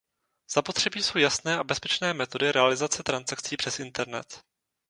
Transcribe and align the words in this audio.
Zapotřebí 0.53 1.03
jsou 1.03 1.17
jasné 1.19 1.57
a 1.57 1.63
bezpečné 1.63 2.13
metody 2.13 2.51
realizace 2.51 3.03
transakcí 3.03 3.57
přes 3.57 3.79
internet. 3.79 4.41